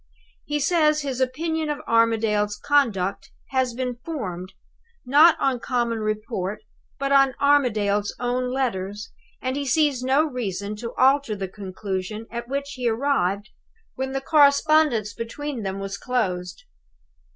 [0.45, 4.53] He says his opinion of Armadale's conduct has been formed,
[5.05, 6.63] not on common report,
[6.97, 9.11] but on Armadale's own letters,
[9.43, 13.49] and he sees no reason to alter the conclusion at which he arrived
[13.93, 16.63] when the correspondence between them was closed.